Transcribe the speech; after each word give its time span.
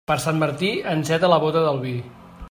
Per 0.09 0.15
Sant 0.21 0.39
Martí, 0.43 0.69
enceta 0.93 1.29
la 1.33 1.39
bóta 1.45 1.63
del 1.67 1.81
vi. 1.85 1.95